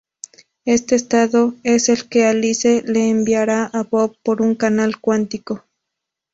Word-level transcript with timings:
Este 0.65 0.95
estado 0.95 1.53
es 1.63 1.87
el 1.87 2.09
que 2.09 2.25
Alice 2.25 2.81
le 2.87 3.07
enviará 3.11 3.65
a 3.71 3.83
Bob 3.83 4.17
por 4.23 4.41
un 4.41 4.55
canal 4.55 4.99
cuántico. 4.99 5.65